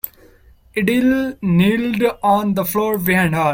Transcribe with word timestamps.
Adele 0.75 1.37
kneeled 1.43 2.01
on 2.23 2.55
the 2.55 2.65
floor 2.65 2.97
behind 2.97 3.35
her. 3.35 3.49